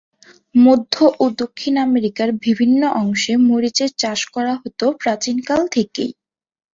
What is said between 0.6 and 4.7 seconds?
মধ্য ও দক্ষিণ আমেরিকার বিভিন্ন অংশে মরিচের চাষ করা